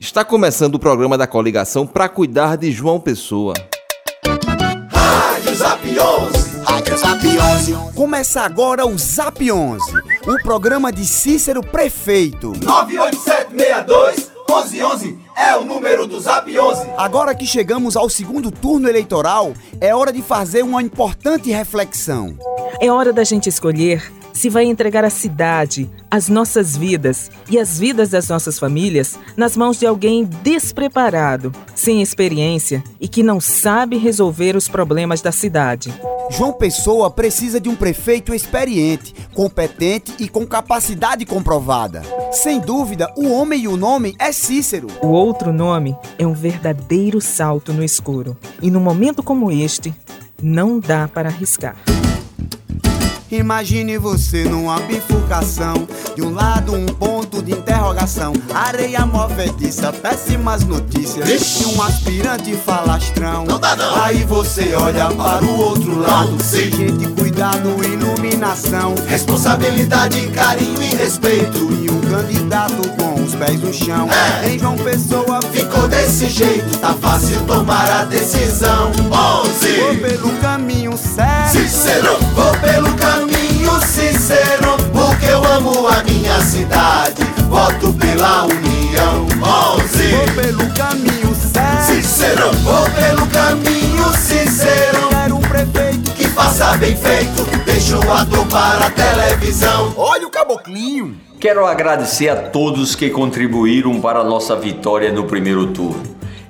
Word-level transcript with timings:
Está 0.00 0.24
começando 0.24 0.76
o 0.76 0.78
programa 0.78 1.18
da 1.18 1.26
coligação 1.26 1.84
para 1.84 2.08
cuidar 2.08 2.56
de 2.56 2.70
João 2.70 3.00
Pessoa. 3.00 3.52
Rádio 4.92 5.54
Zap 5.56 5.84
11. 5.84 6.60
Rádio 6.62 6.96
Zap 6.96 7.26
11. 7.26 7.74
Começa 7.96 8.42
agora 8.42 8.86
o 8.86 8.96
Zap 8.96 9.50
11, 9.50 9.84
o 10.24 10.40
programa 10.40 10.92
de 10.92 11.04
Cícero 11.04 11.62
Prefeito. 11.62 12.52
98762 12.62 14.30
1111 14.48 15.18
é 15.36 15.56
o 15.56 15.64
número 15.64 16.06
do 16.06 16.20
Zap 16.20 16.48
11. 16.48 16.90
Agora 16.96 17.34
que 17.34 17.44
chegamos 17.44 17.96
ao 17.96 18.08
segundo 18.08 18.52
turno 18.52 18.88
eleitoral, 18.88 19.52
é 19.80 19.92
hora 19.92 20.12
de 20.12 20.22
fazer 20.22 20.62
uma 20.62 20.80
importante 20.80 21.50
reflexão. 21.50 22.38
É 22.80 22.88
hora 22.88 23.12
da 23.12 23.24
gente 23.24 23.48
escolher 23.48 24.12
se 24.38 24.48
vai 24.48 24.66
entregar 24.66 25.04
a 25.04 25.10
cidade, 25.10 25.90
as 26.08 26.28
nossas 26.28 26.76
vidas 26.76 27.28
e 27.50 27.58
as 27.58 27.76
vidas 27.76 28.10
das 28.10 28.28
nossas 28.28 28.56
famílias 28.56 29.18
nas 29.36 29.56
mãos 29.56 29.80
de 29.80 29.84
alguém 29.84 30.24
despreparado, 30.44 31.52
sem 31.74 32.00
experiência 32.00 32.84
e 33.00 33.08
que 33.08 33.24
não 33.24 33.40
sabe 33.40 33.96
resolver 33.96 34.54
os 34.54 34.68
problemas 34.68 35.20
da 35.20 35.32
cidade. 35.32 35.92
João 36.30 36.52
Pessoa 36.52 37.10
precisa 37.10 37.60
de 37.60 37.68
um 37.68 37.74
prefeito 37.74 38.32
experiente, 38.32 39.12
competente 39.34 40.14
e 40.20 40.28
com 40.28 40.46
capacidade 40.46 41.26
comprovada. 41.26 42.02
Sem 42.30 42.60
dúvida, 42.60 43.12
o 43.16 43.28
homem 43.32 43.62
e 43.62 43.68
o 43.68 43.76
nome 43.76 44.14
é 44.20 44.30
Cícero. 44.30 44.86
O 45.02 45.08
outro 45.08 45.52
nome 45.52 45.96
é 46.16 46.24
um 46.24 46.34
verdadeiro 46.34 47.20
salto 47.20 47.72
no 47.72 47.82
escuro. 47.82 48.36
E 48.62 48.70
num 48.70 48.78
momento 48.78 49.20
como 49.20 49.50
este, 49.50 49.92
não 50.40 50.78
dá 50.78 51.08
para 51.08 51.28
arriscar. 51.28 51.74
Imagine 53.30 53.98
você 53.98 54.44
numa 54.44 54.80
bifurcação. 54.80 55.74
De 56.16 56.22
um 56.22 56.32
lado, 56.32 56.74
um 56.74 56.86
ponto 56.86 57.17
de 57.42 57.52
interrogação. 57.52 58.32
Areia 58.54 59.04
movediça, 59.06 59.92
péssimas 59.92 60.64
notícias. 60.64 61.60
E 61.60 61.66
um 61.66 61.82
aspirante 61.82 62.54
falastrão. 62.56 63.44
Não 63.44 63.58
dá 63.58 63.76
não. 63.76 64.02
Aí 64.02 64.24
você 64.24 64.74
olha 64.74 65.06
para 65.06 65.44
o 65.44 65.60
outro 65.60 65.98
lado. 65.98 66.36
sim. 66.42 66.70
Gente, 66.70 67.08
cuidado, 67.08 67.68
iluminação. 67.84 68.94
Responsabilidade, 69.06 70.26
carinho 70.28 70.82
e 70.82 70.94
respeito. 70.94 71.58
E 71.82 71.90
um 71.90 72.00
candidato 72.00 72.88
com 72.96 73.22
os 73.22 73.34
pés 73.34 73.60
no 73.60 73.72
chão. 73.72 74.08
É. 74.10 74.48
Em 74.48 74.58
João 74.58 74.76
Pessoa, 74.76 75.40
Ficou 75.52 75.88
desse 75.88 76.28
jeito, 76.28 76.78
tá 76.78 76.94
fácil 76.94 77.40
tomar 77.46 77.90
a 77.90 78.04
decisão. 78.04 78.92
11. 79.44 79.66
ficou 79.66 79.96
pelo 79.96 80.38
caminho 80.38 80.96
certo. 80.96 81.50
Cícero, 81.50 82.16
vou 82.34 82.52
pelo 82.58 82.94
caminho 82.94 83.70
sincero, 83.84 84.76
porque 84.92 85.26
eu 85.26 85.44
amo 85.44 85.88
a 85.88 86.02
minha 86.04 86.40
cidade. 86.42 87.27
Voto 87.48 87.92
pela 87.94 88.44
união. 88.44 89.26
11. 89.78 89.98
Ficou 89.98 90.34
pelo 90.34 90.74
caminho 90.74 91.34
certo. 91.34 91.82
Cícero, 91.86 92.52
vou 92.62 92.90
pelo 92.90 93.26
caminho 93.28 94.04
sincero, 94.16 95.08
Quero 95.08 95.36
um 95.36 95.40
prefeito 95.40 96.10
que 96.12 96.28
faça 96.28 96.76
bem 96.76 96.94
feito, 96.94 97.44
deixa 97.64 97.98
o 97.98 98.12
ator 98.12 98.46
para 98.46 98.86
a 98.86 98.90
televisão. 98.90 99.94
Olha 99.96 100.26
o 100.26 100.30
caboclinho. 100.30 101.16
Quero 101.40 101.64
agradecer 101.64 102.28
a 102.28 102.36
todos 102.36 102.94
que 102.94 103.10
contribuíram 103.10 104.00
para 104.00 104.20
a 104.20 104.24
nossa 104.24 104.54
vitória 104.56 105.12
no 105.12 105.24
primeiro 105.24 105.68
turno 105.68 106.02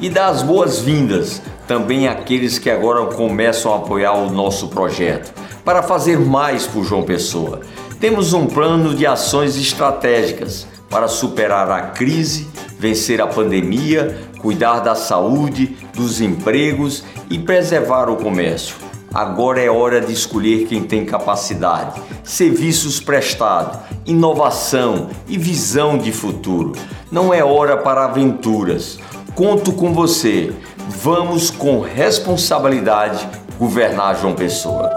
e 0.00 0.10
dar 0.10 0.28
as 0.28 0.42
boas-vindas 0.42 1.40
também 1.66 2.08
àqueles 2.08 2.58
que 2.58 2.68
agora 2.68 3.06
começam 3.06 3.72
a 3.72 3.76
apoiar 3.76 4.14
o 4.14 4.30
nosso 4.30 4.68
projeto 4.68 5.32
para 5.64 5.82
fazer 5.82 6.18
mais 6.18 6.66
por 6.66 6.84
João 6.84 7.04
Pessoa. 7.04 7.60
Temos 8.00 8.32
um 8.32 8.46
plano 8.46 8.94
de 8.94 9.06
ações 9.06 9.56
estratégicas 9.56 10.66
para 10.92 11.08
superar 11.08 11.70
a 11.70 11.80
crise, 11.80 12.46
vencer 12.78 13.22
a 13.22 13.26
pandemia, 13.26 14.14
cuidar 14.42 14.80
da 14.80 14.94
saúde, 14.94 15.74
dos 15.94 16.20
empregos 16.20 17.02
e 17.30 17.38
preservar 17.38 18.10
o 18.10 18.16
comércio. 18.16 18.76
Agora 19.12 19.58
é 19.58 19.70
hora 19.70 20.02
de 20.02 20.12
escolher 20.12 20.66
quem 20.66 20.82
tem 20.82 21.06
capacidade, 21.06 22.00
serviços 22.22 23.00
prestados, 23.00 23.78
inovação 24.04 25.08
e 25.26 25.38
visão 25.38 25.96
de 25.96 26.12
futuro. 26.12 26.72
Não 27.10 27.32
é 27.32 27.42
hora 27.42 27.78
para 27.78 28.04
aventuras. 28.04 28.98
Conto 29.34 29.72
com 29.72 29.94
você. 29.94 30.52
Vamos 30.88 31.50
com 31.50 31.80
responsabilidade 31.80 33.26
governar 33.58 34.20
João 34.20 34.34
Pessoa. 34.34 34.90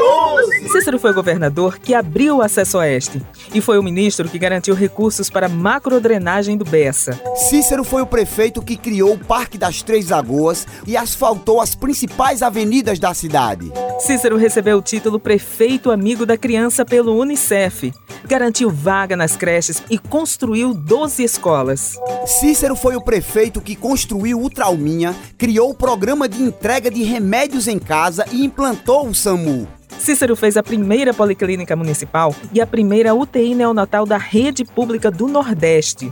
11. 0.00 0.68
Cícero 0.68 0.98
foi 0.98 1.10
o 1.10 1.14
governador 1.14 1.78
que 1.78 1.94
abriu 1.94 2.36
o 2.36 2.42
acesso 2.42 2.78
oeste 2.78 3.20
e 3.52 3.60
foi 3.60 3.78
o 3.78 3.82
ministro 3.82 4.28
que 4.28 4.38
garantiu 4.38 4.74
recursos 4.74 5.28
para 5.28 5.46
a 5.46 5.48
macrodrenagem 5.48 6.56
do 6.56 6.64
Bessa. 6.64 7.20
Cícero 7.48 7.84
foi 7.84 8.02
o 8.02 8.06
prefeito 8.06 8.62
que 8.62 8.76
criou 8.76 9.14
o 9.14 9.18
Parque 9.18 9.58
das 9.58 9.82
Três 9.82 10.10
Lagoas 10.10 10.66
e 10.86 10.96
asfaltou 10.96 11.60
as 11.60 11.74
principais 11.74 12.42
avenidas 12.42 12.98
da 12.98 13.12
cidade. 13.14 13.72
Cícero 13.98 14.36
recebeu 14.36 14.78
o 14.78 14.82
título 14.82 15.18
Prefeito 15.18 15.90
Amigo 15.90 16.24
da 16.24 16.36
Criança 16.36 16.84
pelo 16.84 17.18
Unicef, 17.18 17.92
garantiu 18.24 18.70
vaga 18.70 19.16
nas 19.16 19.36
creches 19.36 19.82
e 19.90 19.98
construiu 19.98 20.72
12 20.72 21.22
escolas. 21.22 21.98
Cícero 22.26 22.76
foi 22.76 22.96
o 22.96 23.02
prefeito 23.02 23.60
que 23.60 23.76
construiu 23.76 24.42
o 24.42 24.48
Trauminha, 24.48 25.14
criou 25.36 25.70
o 25.70 25.74
programa 25.74 26.28
de 26.28 26.42
entrega 26.42 26.90
de 26.90 27.02
remédios 27.02 27.66
em 27.66 27.78
casa 27.78 28.24
e 28.30 28.44
implantou 28.44 29.08
o 29.08 29.14
SAMU. 29.14 29.79
Cícero 30.00 30.34
fez 30.34 30.56
a 30.56 30.62
primeira 30.62 31.12
policlínica 31.12 31.76
municipal 31.76 32.34
e 32.54 32.60
a 32.60 32.66
primeira 32.66 33.14
UTI 33.14 33.54
neonatal 33.54 34.06
da 34.06 34.16
rede 34.16 34.64
pública 34.64 35.10
do 35.10 35.28
Nordeste. 35.28 36.10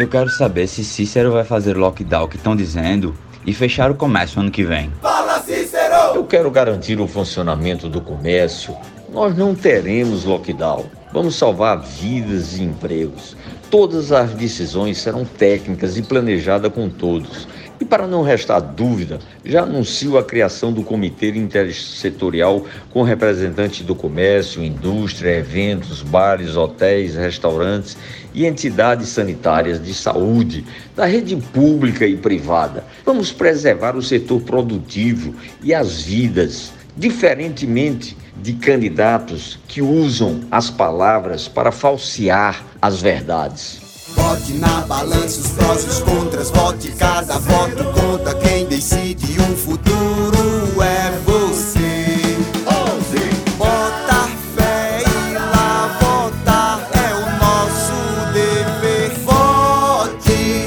Eu 0.00 0.08
quero 0.08 0.30
saber 0.30 0.66
se 0.66 0.82
Cícero 0.82 1.32
vai 1.32 1.44
fazer 1.44 1.76
lockdown 1.76 2.26
que 2.26 2.36
estão 2.36 2.56
dizendo 2.56 3.14
e 3.44 3.52
fechar 3.52 3.90
o 3.90 3.94
comércio 3.94 4.40
ano 4.40 4.50
que 4.50 4.64
vem. 4.64 4.90
Fala 5.02 5.42
Cícero. 5.42 6.14
Eu 6.14 6.24
quero 6.24 6.50
garantir 6.50 6.98
o 6.98 7.06
funcionamento 7.06 7.86
do 7.86 8.00
comércio. 8.00 8.74
Nós 9.12 9.36
não 9.36 9.54
teremos 9.54 10.24
lockdown. 10.24 10.86
Vamos 11.12 11.36
salvar 11.36 11.80
vidas 11.80 12.56
e 12.56 12.62
empregos. 12.62 13.36
Todas 13.70 14.10
as 14.10 14.30
decisões 14.30 14.96
serão 14.98 15.26
técnicas 15.26 15.98
e 15.98 16.02
planejadas 16.02 16.72
com 16.72 16.88
todos. 16.88 17.46
E 17.80 17.84
para 17.84 18.08
não 18.08 18.22
restar 18.22 18.60
dúvida, 18.60 19.20
já 19.44 19.62
anuncio 19.62 20.18
a 20.18 20.24
criação 20.24 20.72
do 20.72 20.82
Comitê 20.82 21.28
Intersetorial 21.28 22.66
com 22.90 23.02
representantes 23.02 23.86
do 23.86 23.94
comércio, 23.94 24.64
indústria, 24.64 25.36
eventos, 25.36 26.02
bares, 26.02 26.56
hotéis, 26.56 27.14
restaurantes 27.14 27.96
e 28.34 28.46
entidades 28.46 29.08
sanitárias 29.10 29.80
de 29.80 29.94
saúde, 29.94 30.64
da 30.96 31.06
rede 31.06 31.36
pública 31.36 32.04
e 32.04 32.16
privada. 32.16 32.84
Vamos 33.04 33.30
preservar 33.30 33.94
o 33.94 34.02
setor 34.02 34.40
produtivo 34.40 35.32
e 35.62 35.72
as 35.72 36.02
vidas, 36.02 36.72
diferentemente 36.96 38.16
de 38.42 38.54
candidatos 38.54 39.58
que 39.68 39.80
usam 39.80 40.40
as 40.50 40.68
palavras 40.68 41.46
para 41.46 41.70
falsear 41.70 42.64
as 42.82 43.00
verdades. 43.00 43.87
Vote 44.18 44.52
na 44.54 44.80
balança 44.82 45.40
os 45.40 45.48
prós 45.50 45.84
e 45.84 45.88
os 45.88 46.00
contras, 46.00 46.50
vote 46.50 46.90
cada 46.90 47.38
voto 47.38 47.84
conta. 47.94 48.34
Quem 48.34 48.66
decide 48.66 49.38
o 49.40 49.56
futuro 49.56 50.82
é 50.82 51.12
você. 51.24 52.36
11. 52.66 53.54
Botar 53.56 54.28
fé 54.56 55.02
e 55.06 55.34
lá 55.34 55.96
votar 56.00 56.88
é 56.92 57.14
o 57.14 57.26
nosso 57.38 58.32
dever. 58.32 59.12
Vote, 59.24 60.66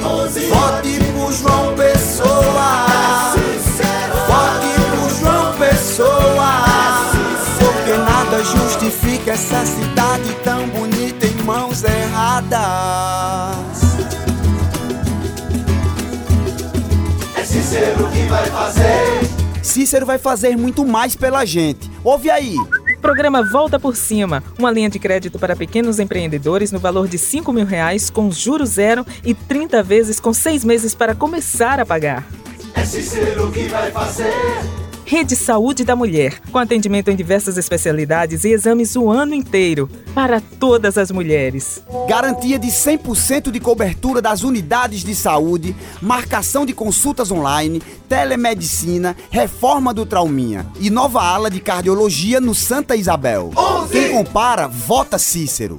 vote 0.50 1.00
por 1.14 1.34
João 1.34 1.76
Pessoa. 1.76 2.88
Cícero. 3.34 4.16
Vote 4.28 4.74
por 4.96 5.10
João 5.20 5.54
Pessoa. 5.58 6.52
Porque 7.60 7.98
nada 7.98 8.44
justifica 8.44 9.32
essa 9.32 9.66
cidade 9.66 10.34
tão 10.44 10.68
bonita 10.70 10.91
mãos 11.72 11.84
erradas. 11.84 12.60
É 17.38 17.44
Cícero 17.46 18.10
que 18.12 18.24
vai 18.24 18.46
fazer. 18.48 19.64
Cícero 19.64 20.06
vai 20.06 20.18
fazer 20.18 20.58
muito 20.58 20.86
mais 20.86 21.16
pela 21.16 21.46
gente. 21.46 21.90
Ouve 22.04 22.30
aí. 22.30 22.56
Programa 23.02 23.42
Volta 23.44 23.80
por 23.80 23.96
Cima, 23.96 24.44
uma 24.60 24.70
linha 24.70 24.90
de 24.90 25.00
crédito 25.00 25.40
para 25.40 25.56
pequenos 25.56 25.98
empreendedores 25.98 26.72
no 26.72 26.80
valor 26.80 27.08
de 27.08 27.18
5 27.18 27.52
mil 27.52 27.66
reais 27.66 28.10
com 28.10 28.30
juros 28.30 28.72
zero 28.72 29.06
e 29.24 29.34
30 29.34 29.82
vezes 29.82 30.20
com 30.20 30.34
seis 30.34 30.64
meses 30.64 30.94
para 30.94 31.16
começar 31.16 31.80
a 31.80 31.86
pagar. 31.86 32.28
É 32.76 32.84
Cícero 32.86 33.52
que 33.52 33.64
vai 33.70 33.90
fazer. 33.92 34.81
Rede 35.06 35.36
Saúde 35.36 35.84
da 35.84 35.96
Mulher, 35.96 36.40
com 36.52 36.58
atendimento 36.58 37.10
em 37.10 37.16
diversas 37.16 37.58
especialidades 37.58 38.44
e 38.44 38.50
exames 38.50 38.96
o 38.96 39.10
ano 39.10 39.34
inteiro, 39.34 39.90
para 40.14 40.40
todas 40.40 40.98
as 40.98 41.12
mulheres. 41.12 41.82
Garantia 42.08 42.58
de 42.58 42.68
100% 42.68 43.52
de 43.52 43.60
cobertura 43.60 44.22
das 44.22 44.44
unidades 44.44 45.04
de 45.04 45.16
saúde, 45.16 45.76
marcação 46.02 46.66
de 46.66 46.74
consultas 46.74 47.32
online, 47.32 47.82
telemedicina, 48.08 49.16
reforma 49.30 49.94
do 49.94 50.06
Trauminha 50.06 50.66
e 50.80 50.90
nova 50.90 51.22
ala 51.22 51.50
de 51.50 51.60
cardiologia 51.60 52.40
no 52.40 52.56
Santa 52.56 52.96
Isabel. 52.96 53.52
Quem 53.92 54.12
compara, 54.12 54.68
vota 54.68 55.18
Cícero. 55.18 55.78